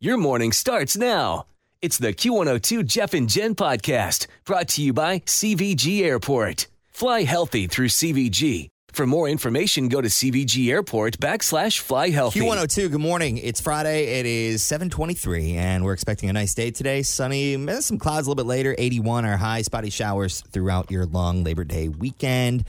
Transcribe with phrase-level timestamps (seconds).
[0.00, 1.46] Your morning starts now.
[1.82, 6.68] It's the Q102 Jeff and Jen podcast brought to you by CVG Airport.
[6.92, 8.68] Fly healthy through CVG.
[8.92, 12.38] For more information, go to CVG Airport backslash fly healthy.
[12.38, 13.38] Q102, good morning.
[13.38, 14.20] It's Friday.
[14.20, 17.02] It is 723, and we're expecting a nice day today.
[17.02, 21.42] Sunny, some clouds a little bit later, 81 our high, spotty showers throughout your long
[21.42, 22.62] Labor Day weekend.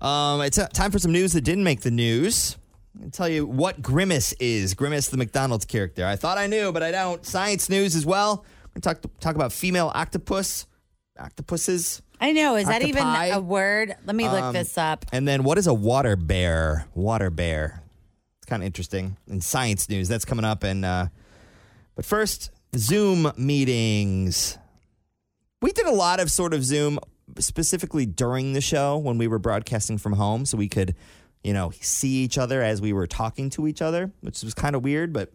[0.00, 2.56] Um, it's uh, time for some news that didn't make the news.
[3.02, 4.74] I'll tell you what Grimace is.
[4.74, 6.04] Grimace, the McDonald's character.
[6.06, 7.24] I thought I knew, but I don't.
[7.24, 8.44] Science news as well.
[8.74, 10.66] We're going to talk, talk about female octopus,
[11.18, 12.02] octopuses.
[12.20, 12.56] I know.
[12.56, 13.94] Is that even a word?
[14.06, 15.04] Let me look Um, this up.
[15.12, 16.86] And then what is a water bear?
[16.94, 17.82] Water bear.
[18.38, 19.16] It's kind of interesting.
[19.28, 20.62] In science news, that's coming up.
[20.62, 21.06] And uh,
[21.94, 24.58] but first, Zoom meetings.
[25.62, 26.98] We did a lot of sort of Zoom,
[27.38, 30.94] specifically during the show when we were broadcasting from home, so we could,
[31.44, 34.76] you know, see each other as we were talking to each other, which was kind
[34.76, 35.32] of weird, but.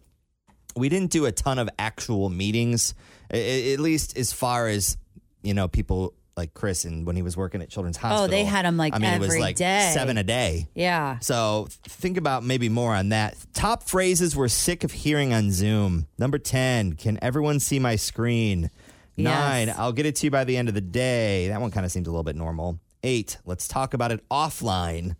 [0.74, 2.94] We didn't do a ton of actual meetings,
[3.30, 4.96] at least as far as
[5.42, 8.24] you know, people like Chris and when he was working at Children's Hospital.
[8.24, 9.90] Oh, they had 'em, like, I mean, it was like day.
[9.92, 10.68] seven a day.
[10.74, 11.18] Yeah.
[11.18, 13.36] So think about maybe more on that.
[13.52, 16.06] Top phrases we're sick of hearing on Zoom.
[16.18, 18.70] Number 10, can everyone see my screen?
[19.18, 19.76] Nine, Yes.
[19.78, 21.48] I'll get it to you by the end of the day.
[21.48, 22.78] That one kind of seems a little bit normal.
[23.02, 25.16] Eight, let's talk about it offline.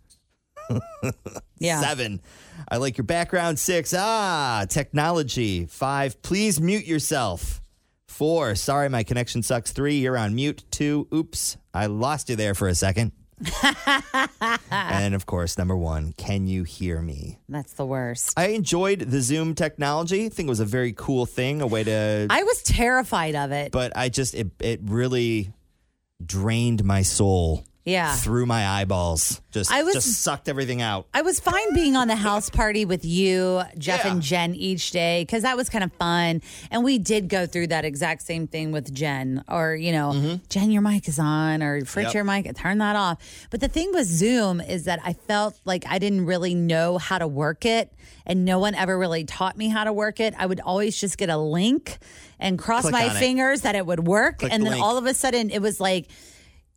[1.59, 1.79] Yeah.
[1.79, 2.21] Seven,
[2.69, 3.57] I like your background.
[3.57, 5.65] Six, ah, technology.
[5.65, 7.61] Five, please mute yourself.
[8.09, 9.71] Four, sorry, my connection sucks.
[9.71, 10.65] Three, you're on mute.
[10.71, 13.13] Two, oops, I lost you there for a second.
[14.71, 17.39] and of course, number one, can you hear me?
[17.49, 18.33] That's the worst.
[18.37, 20.25] I enjoyed the Zoom technology.
[20.25, 22.27] I think it was a very cool thing, a way to.
[22.29, 23.71] I was terrified of it.
[23.71, 25.51] but I just it it really
[26.23, 28.15] drained my soul Yeah.
[28.15, 29.41] through my eyeballs.
[29.51, 31.05] Just I was- just sucked everything out.
[31.13, 34.11] I was fine being on the house party with you, Jeff, Yeah.
[34.13, 36.41] and Jen each day because that was kind of fun.
[36.71, 40.35] And we did go through that exact same thing with Jen, or, you know, mm-hmm.
[40.49, 42.13] Jen, your mic is on, or Fritz, Yep.
[42.13, 43.17] your mic, turn that off.
[43.49, 47.17] But the thing with Zoom is that I felt like I didn't really know how
[47.17, 47.91] to work it,
[48.25, 50.33] and no one ever really taught me how to work it.
[50.39, 51.97] I would always just get a link
[52.39, 53.19] and cross Click my on it.
[53.19, 54.39] fingers that it would work.
[54.39, 54.83] Click and the then link.
[54.85, 56.07] all of a sudden it was like,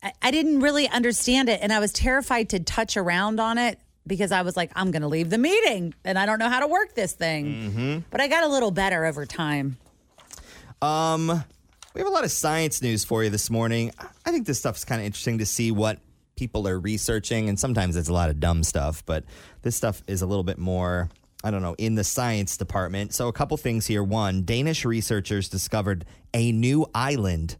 [0.07, 3.79] I- I didn't really understand it, and I was terrified to touch around on it
[4.07, 6.61] because I was like, I'm going to leave the meeting, and I don't know how
[6.61, 7.47] to work this thing.
[7.47, 7.99] Mm-hmm.
[8.11, 9.77] But I got a little better over time.
[10.81, 11.27] Um,
[11.95, 13.91] we have a lot of science news for you this morning.
[14.25, 15.99] I think this stuff's kind of interesting to see what
[16.37, 19.25] people are researching, and sometimes it's a lot of dumb stuff, but
[19.63, 21.09] this stuff is a little bit more.
[21.45, 23.15] I don't know, in the science department.
[23.15, 24.03] So, a couple things here.
[24.03, 27.57] One, Danish researchers discovered a new island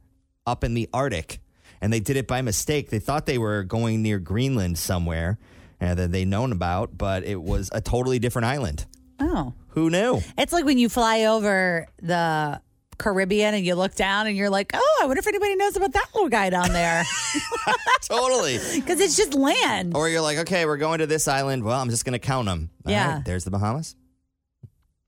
[0.47, 1.39] up in the Arctic,
[1.81, 2.91] and they did it by mistake.
[2.91, 5.39] They thought they were going near Greenland somewhere
[5.81, 8.87] uh, that they'd known about, but it was a totally different island.
[9.19, 10.21] Oh, Who knew?
[10.39, 12.61] it's like when you fly over the
[12.99, 15.93] Caribbean and you look down and you're like, oh, I wonder if anybody knows about
[15.93, 17.05] that little guy down there
[18.03, 18.59] totally.
[18.75, 19.95] because it's just land.
[19.97, 21.63] Or you're like, okay, we're going to this island.
[21.65, 22.71] Well, I'm just going to count them.
[22.87, 23.21] Yeah.
[23.25, 23.97] there's the Bahamas.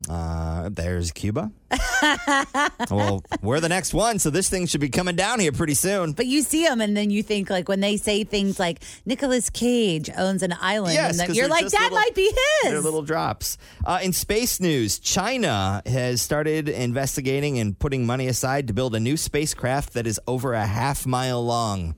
[0.09, 1.51] Uh, there's Cuba.
[2.91, 6.13] well, we're the next one, so this thing should be coming down here pretty soon.
[6.13, 9.51] But you see them, and then you think like when they say things like Nicolas
[9.51, 12.25] Cage owns an island, Yes, and 'cause you're like, that little- might be
[12.63, 12.71] his.
[12.71, 13.59] They're little drops.
[13.85, 19.01] Uh, in space news, China has started investigating and putting money aside to build a
[19.01, 21.97] new spacecraft that is over a half mile long.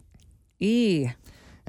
[0.58, 1.08] E.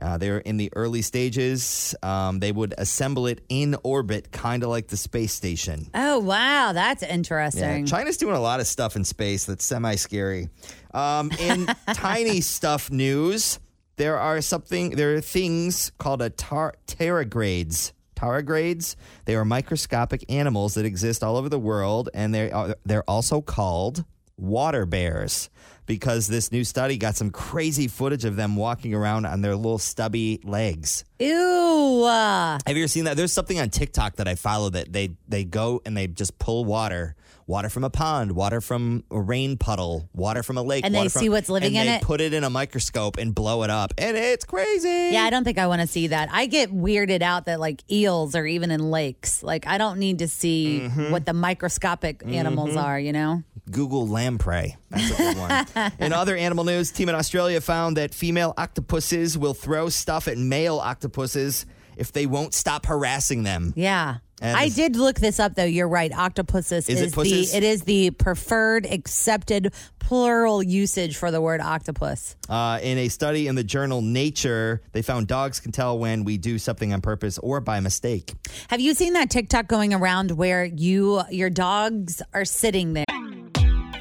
[0.01, 1.94] Uh, they're in the early stages.
[2.01, 5.88] Um, they would assemble it in orbit, kind of like the space station.
[5.94, 7.86] Oh wow, that's Yeah, interesting.
[7.86, 10.50] China's doing a lot of stuff in space that's semi scary.
[10.94, 13.59] Um, in tiny stuff news,
[13.98, 14.92] there are something.
[14.92, 17.92] There are things called a tar- tardigrades.
[18.15, 18.95] tardigrades.
[19.25, 23.42] They are microscopic animals that exist all over the world, and they are they're also
[23.42, 24.04] called
[24.42, 25.50] water bears
[25.86, 29.78] because this new study got some crazy footage of them walking around on their little
[29.80, 31.04] stubby legs.
[31.20, 32.06] Ew.
[32.08, 33.18] Have you ever seen that?
[33.18, 36.66] There's something on TikTok that I follow that they they go and they just pull
[36.66, 37.16] water,
[37.48, 41.08] water from a pond, water from a rain puddle, water from a lake, And they
[41.10, 42.04] from- see what's living and in they it?
[42.04, 45.10] Put it in a microscope and blow it up, and it's crazy.
[45.14, 46.30] Yeah, I don't think I want to see that.
[46.32, 49.44] I get weirded out that like eels are even in lakes.
[49.44, 51.12] Like I don't need to see Mm-hmm.
[51.12, 53.44] what the microscopic animals are, you know?
[53.71, 54.77] Google lamprey.
[54.89, 55.91] That's a good one.
[56.00, 60.38] in other animal news, team in Australia found that female octopuses will throw stuff at
[60.38, 61.65] male octopuses
[61.97, 63.73] if they won't stop harassing them.
[63.75, 64.18] Yeah.
[64.41, 65.65] And I did look this up though.
[65.65, 66.12] You're right.
[66.12, 67.51] Octopuses Is it is, pussies?
[67.51, 72.35] the it is the preferred accepted plural usage for the word octopus.
[72.50, 76.38] Uh, in a study in the journal Nature, they found dogs can tell when we
[76.39, 78.33] do something on purpose or by mistake.
[78.69, 83.06] Have you seen that TikTok going around where you your dogs are sitting there?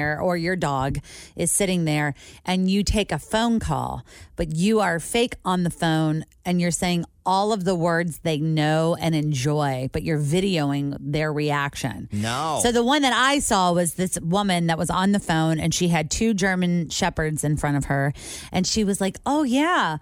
[0.00, 0.98] Or your dog
[1.36, 2.14] is sitting there
[2.44, 4.04] and you take a phone call,
[4.34, 8.38] but you are fake on the phone and you're saying all of the words they
[8.38, 12.08] know and enjoy, but you're videoing their reaction.
[12.10, 12.58] No.
[12.60, 15.72] So the one that I saw was this woman that was on the phone and
[15.72, 18.12] she had two German shepherds in front of her
[18.50, 19.98] and she was like, "Oh yeah.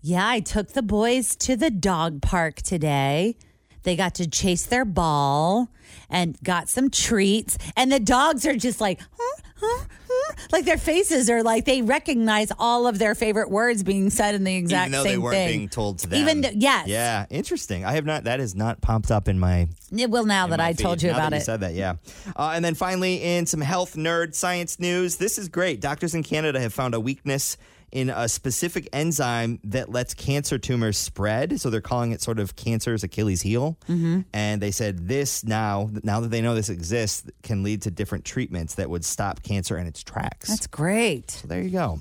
[0.00, 3.36] Yeah, I took the boys to the dog park today.
[3.84, 5.68] They got to chase their ball
[6.10, 10.34] and got some treats and the dogs are just like, huh, huh, huh.
[10.52, 14.44] like their faces are like they recognize all of their favorite words being said in
[14.44, 15.00] the exact same thing.
[15.00, 15.58] Even though same they weren't thing.
[15.58, 16.20] being told to them.
[16.20, 16.88] Even th- yes.
[16.88, 17.84] Yeah, interesting.
[17.84, 18.24] I have not.
[18.24, 19.68] That has not popped up in my.
[19.96, 21.06] It will now in that my I told feed.
[21.06, 21.40] you Now about that it.
[21.40, 21.94] You said that, yeah.
[22.36, 25.80] Uh, and then finally, in some health nerd science news, this is great.
[25.80, 27.56] Doctors in Canada have found a weakness
[27.94, 31.60] in a specific enzyme that lets cancer tumors spread.
[31.60, 33.78] So they're calling it sort of cancer's Achilles heel.
[33.88, 34.22] Mm-hmm.
[34.32, 38.24] And they said this now, now that they know this exists, can lead to different
[38.24, 40.48] treatments that would stop cancer in its tracks.
[40.48, 41.30] That's great.
[41.30, 42.00] so there you go.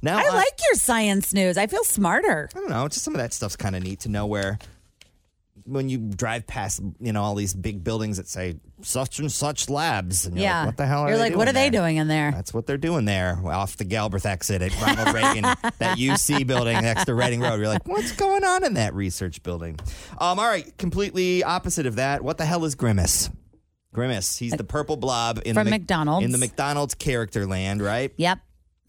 [0.00, 1.58] Now I like your science news.
[1.58, 2.48] I feel smarter.
[2.54, 2.88] I don't know.
[2.88, 4.58] Just some of that stuff's kind of neat to know where
[5.64, 9.70] when you drive past, you know, all these big buildings that say such and such
[9.70, 10.26] labs.
[10.26, 10.60] And you're yeah.
[10.60, 12.30] Like, what the hell are You're like, what are they there?" doing in there?
[12.32, 15.42] That's what they're doing there off the Galbraith exit at Ronald Reagan,
[15.78, 17.56] that UC building next to Reading Road.
[17.58, 19.78] You're like, what's going on in that research building?
[20.18, 22.22] Um, all right, completely opposite of that.
[22.22, 23.30] What the hell is Grimace?
[23.94, 24.36] Grimace.
[24.36, 26.24] He's the purple blob in From the McDonald's.
[26.24, 28.12] in the McDonald's character land, right?
[28.16, 28.40] Yep.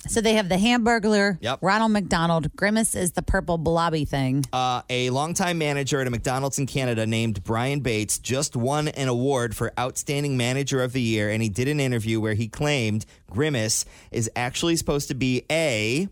[0.07, 1.60] So they have the Hamburglar, Yep.
[1.62, 2.56] Ronald McDonald.
[2.56, 4.46] Grimace is the purple blobby thing.
[4.54, 9.07] Uh, a longtime manager at a McDonald's in Canada named Brian Bates just won an
[9.07, 13.06] award for Outstanding Manager of the Year, and he did an interview where he claimed
[13.30, 16.08] Grimace is actually supposed to be a,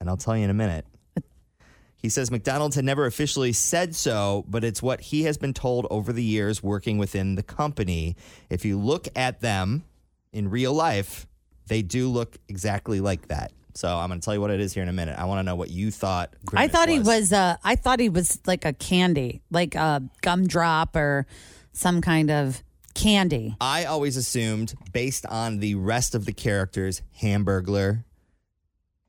[0.00, 0.86] and I'll tell you in a minute.
[1.96, 5.86] He says McDonald's had never officially said so, but it's what he has been told
[5.90, 8.14] over the years working within the company.
[8.50, 9.84] If you look at them
[10.30, 11.26] in real life,
[11.66, 13.52] they do look exactly like that.
[13.74, 15.18] So I'm going to tell you what it is here in a minute.
[15.18, 16.32] I want to know what you thought.
[16.32, 17.32] I Grimace thought he was.
[17.32, 21.26] Uh, I thought he was like a candy, like a gumdrop or
[21.72, 22.62] some kind of
[22.94, 23.56] candy.
[23.60, 28.04] I always assumed, based on the rest of the characters, Hamburglar,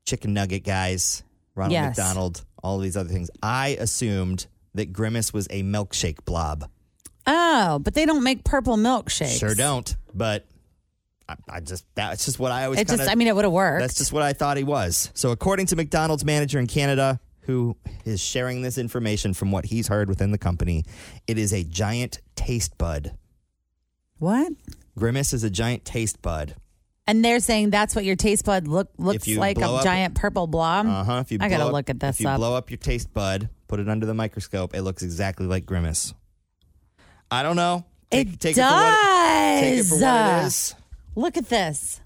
[0.04, 1.22] Chicken Nugget guys,
[1.54, 1.96] Ronald Yes.
[1.96, 6.68] McDonald, all of these other things, I assumed that Grimace was a milkshake blob.
[7.26, 9.38] Oh, but they don't make purple milkshakes.
[9.38, 10.46] Sure don't, but
[11.28, 12.80] I, I just that's just what I always.
[12.80, 13.08] It just.
[13.08, 13.80] I mean, it would have worked.
[13.80, 15.10] That's just what I thought he was.
[15.14, 19.88] So, according to McDonald's manager in Canada, who is sharing this information from what he's
[19.88, 20.84] heard within the company,
[21.26, 23.16] it is a giant taste bud.
[24.18, 24.52] what?
[24.98, 26.54] Grimace is a giant taste bud.
[27.08, 30.46] And they're saying that's what your taste bud look looks like a up- giant purple
[30.46, 30.86] blob.
[30.86, 31.18] Uh huh.
[31.24, 32.38] If you I gotta up- look at this If you up.
[32.38, 36.14] blow up your taste bud, put it under the microscope, it looks exactly like Grimace.
[37.30, 37.84] I don't know.
[38.10, 38.72] Take, it take does.
[38.72, 40.74] It for what, take it for what it is.
[41.16, 42.00] Look at this.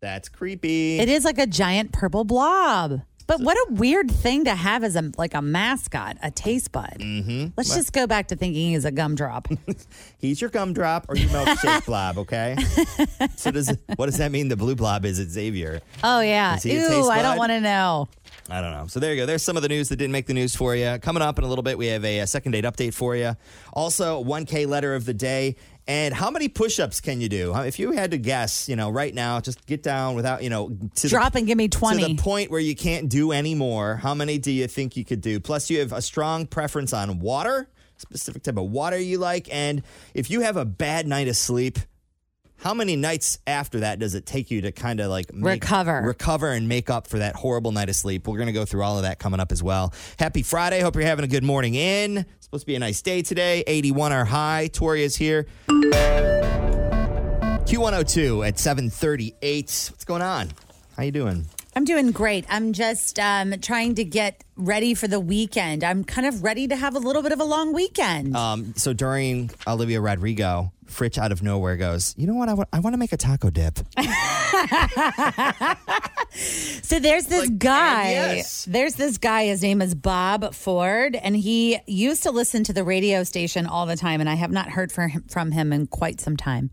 [0.00, 1.00] That's creepy.
[1.00, 3.00] It is like a giant purple blob.
[3.26, 6.96] But what a weird thing to have as a like a mascot, a taste bud.
[6.98, 7.48] Mm-hmm.
[7.58, 9.48] Let's just go back to thinking he's a gumdrop.
[10.18, 12.56] He's your gumdrop or your milkshake blob, okay?
[13.36, 14.48] so does what does that mean?
[14.48, 15.80] The blue blob is it Xavier?
[16.02, 16.56] oh yeah.
[16.56, 18.08] Is he a Ew, I don't want to know.
[18.50, 18.86] I don't know.
[18.86, 19.26] So there you go.
[19.26, 20.98] There's some of the news that didn't make the news for you.
[21.02, 23.36] Coming up in a little bit, we have a, a second date update for you.
[23.74, 25.56] Also, 1K letter of the day.
[25.86, 27.54] And how many push-ups can you do?
[27.56, 30.76] If you had to guess, you know, right now, just get down without, you know,
[30.96, 32.14] to Drop the, and give me to 20.
[32.14, 33.96] the point where you can't do any more.
[33.96, 35.40] How many do you think you could do?
[35.40, 39.82] Plus, you have a strong preference on water, specific type of water you like, and
[40.12, 41.78] if you have a bad night of sleep.
[42.60, 46.02] How many nights after that does it take you to kind of like make- Recover.
[46.02, 48.26] recover and make up for that horrible night of sleep.
[48.26, 49.94] We're going to go through all of that coming up as well.
[50.18, 50.80] Happy Friday.
[50.80, 52.18] Hope you're having a good morning in.
[52.18, 53.62] It's supposed to be a nice day today.
[53.66, 54.68] 81 our high.
[54.72, 55.46] Tori is here.
[57.68, 59.90] Q102 at 738.
[59.92, 60.50] What's going on?
[60.96, 61.46] How you doing?
[61.78, 62.44] I'm doing great.
[62.48, 65.84] I'm just um, trying to get ready for the weekend.
[65.84, 68.34] I'm kind of ready to have a little bit of a long weekend.
[68.34, 72.48] Um, so during Olivia Rodrigo, Fritz out of nowhere goes, you know what?
[72.48, 73.78] I want, I want to make a taco dip.
[76.82, 78.10] So there's this guy.
[78.10, 78.64] yes.
[78.66, 79.46] There's this guy.
[79.46, 83.86] His name is Bob Ford, and he used to listen to the radio station all
[83.86, 84.20] the time.
[84.20, 86.70] And I have not heard from him in quite some time.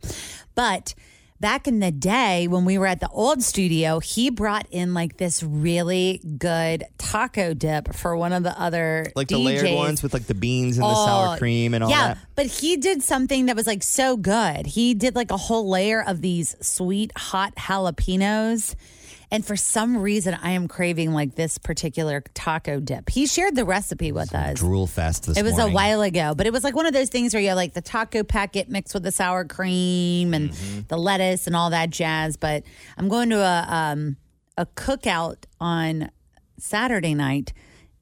[0.56, 0.94] But
[1.40, 5.18] back in the day when we were at the old studio, he brought in like
[5.18, 9.46] this really good taco dip for one of the other Like the DJs.
[9.46, 12.14] layered ones with like the beans and the oh, sour Oh, cream and all yeah,
[12.16, 12.18] that.
[12.36, 14.66] but he did something that was like so good.
[14.66, 18.76] He did like a whole layer of these sweet hot jalapenos.
[19.32, 23.10] And for some reason, I am craving like this particular taco dip.
[23.10, 24.60] He shared the recipe with us.
[24.60, 25.72] Drool fest this It was morning.
[25.72, 27.74] a while ago, but it was like one of those things where you have like
[27.74, 30.82] the taco packet mixed with the sour cream and Mm-hmm.
[30.88, 32.38] the lettuce and all that jazz.
[32.38, 32.64] But
[32.98, 34.18] I'm going to a um,
[34.58, 36.12] a cookout on
[36.60, 37.52] Saturday night,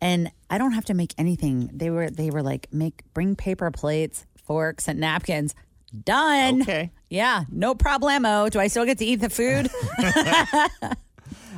[0.01, 1.69] and I don't have to make anything.
[1.73, 5.55] They were they were like make bring paper plates, forks, and napkins.
[6.03, 6.63] Done.
[6.63, 6.91] Okay.
[7.09, 8.49] Yeah, no problemo.
[8.49, 9.69] Do I still get to eat the food?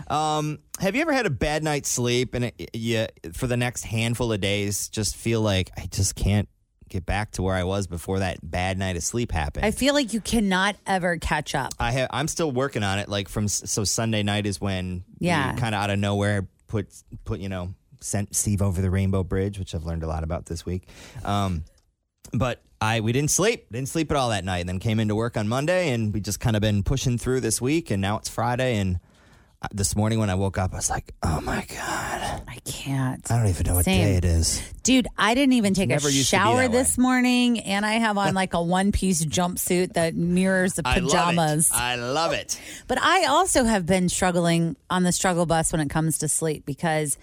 [0.09, 4.31] Have you ever had a bad night's sleep and it, you, for the next handful
[4.31, 6.47] of days, just feel like I just can't
[6.89, 9.65] get back to where I was before that bad night of sleep happened?
[9.65, 11.74] I feel like you cannot ever catch up.
[11.79, 12.09] I have.
[12.12, 13.09] I'm still working on it.
[13.09, 15.55] Like from so Sunday night is when Yeah.
[15.55, 16.88] kind of out of nowhere put
[17.24, 20.45] put you know sent Steve over the Rainbow Bridge, which I've learned a lot about
[20.45, 20.88] this week.
[21.24, 21.63] Um,
[22.33, 24.59] but I we didn't sleep, didn't sleep at all that night.
[24.59, 27.39] And then came into work on Monday, and we just kind of been pushing through
[27.39, 27.89] this week.
[27.89, 29.00] And now it's Friday, and
[29.72, 33.29] this morning when I woke up, I was like, oh my god, I can't.
[33.31, 34.05] I don't even know what Same.
[34.05, 34.62] day it is.
[34.84, 36.77] Dude, I didn't even take Never a used to be shower that way.
[36.77, 41.72] this morning, and I have on like a one piece jumpsuit that mirrors the pajamas.
[41.74, 42.07] I love it.
[42.07, 42.62] I love it.
[42.88, 46.65] But I also have been struggling on the struggle bus when it comes to sleep
[46.65, 47.17] because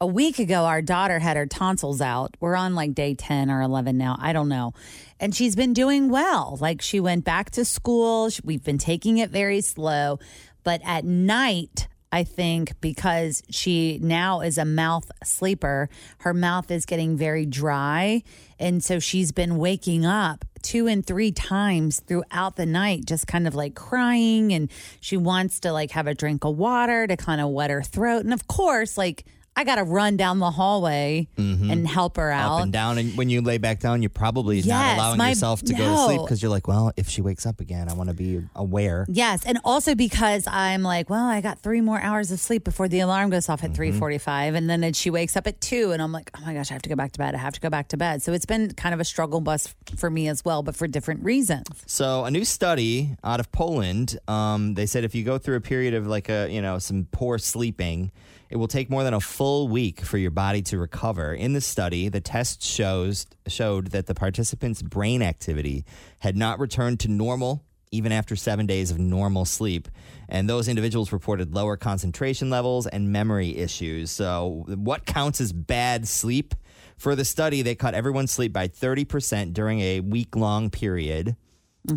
[0.00, 2.36] a week ago, our daughter had her tonsils out.
[2.38, 4.16] We're on like day 10 or 11 now.
[4.20, 4.74] I don't know.
[5.18, 6.58] And she's been doing well.
[6.60, 8.28] Like she went back to school.
[8.44, 10.18] We've been taking it very slow.
[10.66, 16.84] But at night, I think because she now is a mouth sleeper, her mouth is
[16.84, 18.24] getting very dry.
[18.58, 23.46] And so she's been waking up two and three times throughout the night, just kind
[23.46, 24.52] of like crying.
[24.52, 24.68] And
[25.00, 28.24] she wants to like have a drink of water to kind of wet her throat.
[28.24, 29.24] And of course, like,
[29.58, 32.56] I got to run down the hallway and help her out.
[32.58, 35.62] Up and down, and when you lay back down, you're probably not allowing my- yourself
[35.62, 38.10] to go to sleep because you're like, well, if she wakes up again, I want
[38.10, 39.06] to be aware.
[39.08, 42.86] Yes, and also because I'm like, well, I got three more hours of sleep before
[42.88, 43.74] the alarm goes off at Mm-hmm.
[43.76, 46.70] three forty-five, and then she wakes up at two, and I'm like, oh my gosh,
[46.70, 47.34] I have to go back to bed.
[47.34, 48.22] I have to go back to bed.
[48.22, 51.24] So it's been kind of a struggle bus for me as well, but for different
[51.24, 51.66] reasons.
[51.86, 55.60] So a new study out of Poland, um, they said if you go through a
[55.62, 58.12] period of like a you know some poor sleeping,
[58.50, 61.34] it will take more than a full week for your body to recover.
[61.34, 65.84] In the study, the test shows showed that the participants' brain activity
[66.20, 67.62] had not returned to normal
[67.92, 69.88] even after seven days of normal sleep.
[70.28, 74.10] And those individuals reported lower concentration levels and memory issues.
[74.10, 76.54] So, what counts as bad sleep?
[76.96, 81.36] For the study, they cut everyone's sleep by 30% during a week long period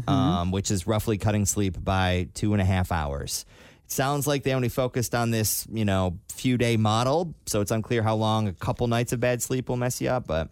[0.07, 3.45] um, which is roughly cutting sleep by two and a half hours.
[3.89, 8.03] Sounds like they only focused on this, you know, few day model, so it's unclear
[8.03, 10.27] how long a couple nights of bad sleep will mess you up.
[10.27, 10.50] But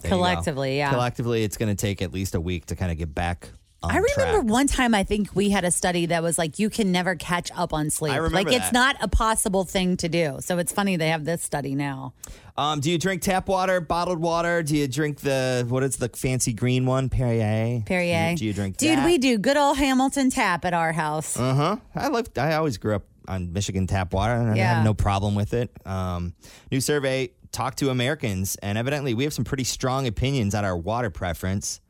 [0.00, 0.16] there you go.
[0.16, 0.90] Collectively, yeah.
[0.90, 3.50] collectively, it's going to take at least a week to kind of get back.
[3.90, 4.44] I remember track.
[4.44, 7.50] one time I think we had a study that was like you can never catch
[7.54, 8.12] up on sleep.
[8.12, 10.38] I remember like it's not a possible thing to do.
[10.40, 12.14] So it's funny they have this study now.
[12.56, 14.62] Um, do you drink tap water, bottled water?
[14.62, 17.82] Do you drink the what is the fancy green one, Perrier?
[17.84, 18.36] Perrier.
[18.36, 19.04] Do you, drink Dude, that?
[19.04, 21.36] we do good old Hamilton tap at our house.
[21.36, 21.76] Uh huh.
[21.94, 22.38] I like.
[22.38, 24.74] I always grew up on Michigan tap water, and I Yeah.
[24.74, 25.70] have no problem with it.
[25.86, 26.34] Um,
[26.70, 30.76] new survey talked to Americans, and evidently we have some pretty strong opinions on our
[30.76, 31.80] water preference.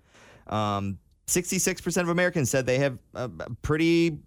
[0.46, 4.18] Um, 66% of Americans said they have a, a pretty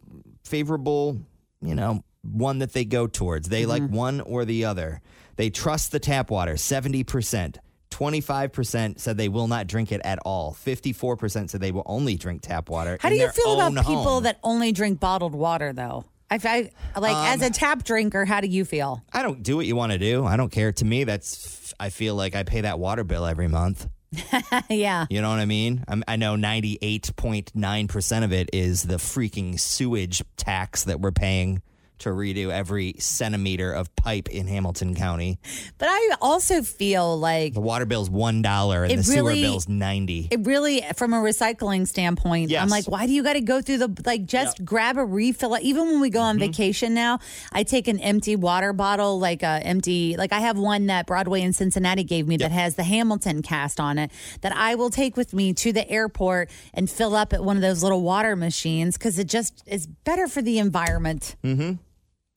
[0.44, 1.20] favorable,
[1.62, 3.50] you know, one that they go towards.
[3.50, 5.02] They like one or the other.
[5.36, 7.58] They trust the tap water, 70%.
[7.92, 10.54] 25% said they will not drink it at all.
[10.54, 12.98] 54% said they will only drink tap water.
[13.00, 14.24] How in do you their feel about own people home.
[14.24, 16.06] that only drink bottled water, though?
[16.30, 18.26] I, I like as Um, a tap drinker.
[18.26, 19.04] How do you feel?
[19.14, 20.26] I don't do what you want to do.
[20.26, 20.72] I don't care.
[20.74, 23.88] To me, that's, I feel like I pay that water bill every month.
[24.70, 25.84] yeah, You know what I mean?
[25.88, 31.62] I'm, I know 98.9% of it is the freaking sewage tax that we're paying
[32.00, 35.40] to redo every centimeter of pipe in Hamilton County.
[35.78, 39.68] but I also feel like The water bill's $1 and It the sewer really- bill's
[39.68, 43.62] 90 it really, from a recycling standpoint, I'm like, why do you got to go
[43.62, 44.26] through the like?
[44.26, 45.58] Just grab a refill.
[45.62, 46.28] Even when we go Mm-hmm.
[46.28, 47.20] on vacation now,
[47.52, 51.42] I take an empty water bottle, like a empty, like I have one that Broadway
[51.42, 54.12] in Cincinnati gave me that has the Hamilton cast on it
[54.42, 57.62] that I will take with me to the airport and fill up at one of
[57.62, 61.36] those little water machines because it just is better for the environment.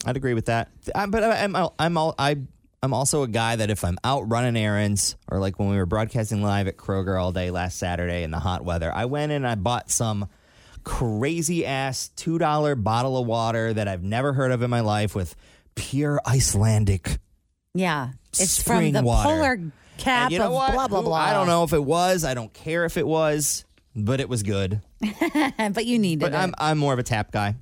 [0.05, 0.71] I'd agree with that.
[0.95, 2.37] I, but I- I'm I'm all, I
[2.83, 5.85] I'm also a guy that if I'm out running errands or like when we were
[5.87, 9.37] broadcasting live at Kroger all day last Saturday in the hot weather, I went in
[9.45, 10.29] and I bought some
[10.83, 15.15] crazy ass two dollar bottle of water that I've never heard of in my life
[15.15, 15.35] with
[15.75, 17.19] pure Icelandic.
[17.75, 19.29] Yeah, it's from the water.
[19.29, 20.73] polar And cap you know of what?
[20.73, 21.17] blah blah blah.
[21.17, 22.25] I don't know if it was.
[22.25, 23.65] I don't care if it was,
[23.95, 24.81] but it was good.
[25.59, 26.37] but you needed But it.
[26.37, 27.57] I'm I'm more of a tap guy.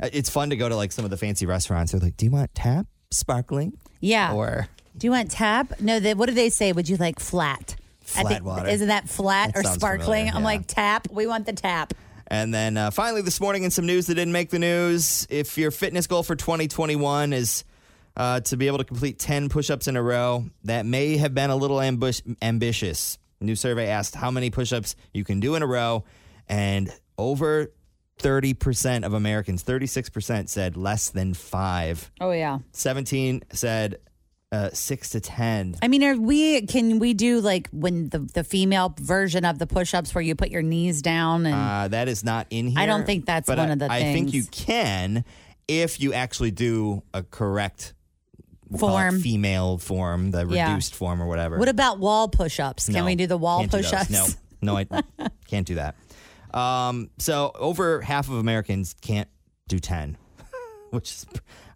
[0.00, 1.92] Uh, It's fun to go to like some of the fancy restaurants.
[1.92, 4.32] They're like, "Do you want tap, sparkling, yeah.
[4.32, 5.80] or?" Do you want tap?
[5.80, 6.72] No, they, what do they say?
[6.72, 7.76] Would you like flat?
[8.02, 8.68] Flat think, water.
[8.68, 10.26] Isn't that flat That or sparkling?
[10.26, 11.08] familiar, I'm like, tap.
[11.10, 11.94] We want the tap.
[12.26, 15.56] And then uh, finally, this morning, in some news that didn't make the news, if
[15.56, 17.64] your fitness goal for 2021 is
[18.16, 21.34] uh, to be able to complete 10 push ups in a row, that may have
[21.34, 23.18] been a little ambush- ambitious.
[23.40, 26.04] New survey asked how many push ups you can do in a row,
[26.48, 27.72] and over
[28.18, 32.10] 30% of Americans, 36%, said less than five.
[32.20, 32.58] Oh, yeah.
[32.72, 33.98] 17 said
[34.52, 35.76] uh, six to 10.
[35.82, 39.66] I mean, are we can we do like when the, the female version of the
[39.66, 42.78] push ups where you put your knees down and Uh, that is not in here.
[42.78, 45.24] I don't think that's but one I- of the I think you can
[45.68, 47.94] if you actually do a correct
[48.68, 49.20] we'll Form.
[49.20, 50.68] female form, the Yeah.
[50.70, 51.56] reduced form or whatever.
[51.58, 52.86] what about wall push ups?
[52.86, 54.10] Can No, we do the wall push ups?
[54.10, 54.26] No,
[54.60, 54.86] no, I
[55.46, 55.94] can't do that.
[56.54, 59.28] Um, so over half of Americans can't
[59.68, 60.16] do ten,
[60.90, 61.26] which is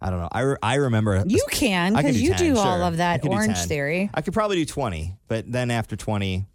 [0.01, 0.29] I don't know.
[0.31, 2.83] I, re- I remember You can because do you 10, do all sure.
[2.85, 4.09] of that Orangetheory.
[4.13, 6.45] I could probably do 20, but then after 20,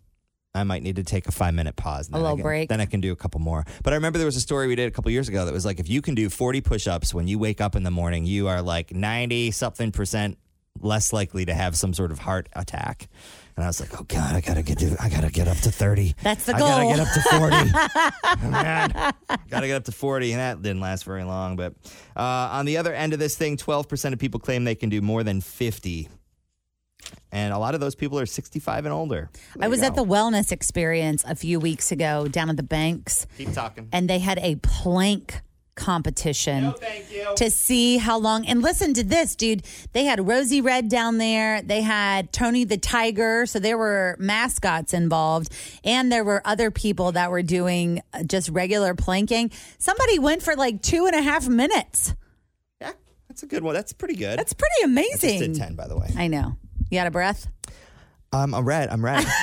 [0.54, 2.08] I might need to take a five minute pause.
[2.12, 2.68] A little can- break.
[2.68, 3.64] Then I can do a couple more.
[3.82, 5.64] But I remember there was a story we did a couple years ago that was
[5.64, 8.26] like if you can do 40 push ups when you wake up in the morning,
[8.26, 10.38] you are like 90 something percent
[10.80, 13.08] less likely to have some sort of heart attack.
[13.56, 15.70] And I was like, oh God, I gotta get to, I gotta get up to
[15.70, 16.14] 30.
[16.22, 16.68] That's the goal.
[16.68, 18.46] I gotta get up to 40.
[18.46, 19.12] oh, man.
[19.50, 20.32] Gotta get up to 40.
[20.32, 21.56] And that didn't last very long.
[21.56, 21.74] But
[22.16, 25.02] uh, on the other end of this thing, 12% of people claim they can do
[25.02, 26.08] more than 50.
[27.30, 29.30] And a lot of those people are 65 and older.
[29.60, 33.26] I was at the wellness experience a few weeks ago down at the banks.
[33.38, 33.88] Keep talking.
[33.92, 35.40] and they had a plank
[35.74, 36.74] competition
[37.36, 38.46] to see how long.
[38.46, 39.62] And listen to this, dude.
[39.92, 41.62] They had Rosie Red down there.
[41.62, 43.46] They had Tony the Tiger.
[43.46, 45.52] So there were mascots involved,
[45.84, 49.50] and there were other people that were doing uh, just regular planking.
[49.78, 52.14] Somebody went for like two and a half minutes.
[52.80, 52.92] Yeah,
[53.28, 53.74] that's a good one.
[53.74, 54.38] That's pretty good.
[54.38, 55.38] That's pretty I amazing.
[55.40, 56.08] did 10, by the way.
[56.16, 56.56] I know.
[56.90, 57.46] You out of breath?
[58.32, 58.88] Um, I'm red.
[58.88, 59.24] I'm red.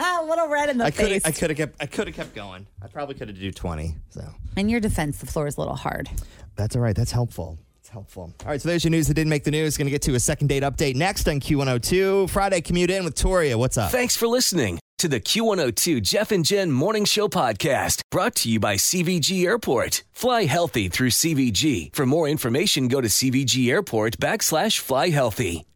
[0.00, 1.24] a little red in the I face.
[1.24, 2.66] I could have kept I could have kept going.
[2.82, 3.94] I probably could have do 20.
[4.10, 4.22] So
[4.56, 6.08] In your defense, the floor is a little hard.
[6.56, 6.96] that's all right.
[6.96, 7.58] That's helpful.
[7.80, 8.34] It's helpful.
[8.44, 9.76] All right, so there's your news that didn't make the news.
[9.78, 12.28] Going to get to a second date update next on Q102.
[12.28, 13.56] Friday commute in with Toria.
[13.56, 13.90] What's up?
[13.90, 18.58] Thanks for listening to the Q102 Jeff and Jen Morning Show podcast brought to you
[18.60, 20.02] by CVG Airport.
[20.12, 21.94] Fly healthy through CVG.
[21.94, 25.67] For more information, go to CVG Airport backslash fly healthy.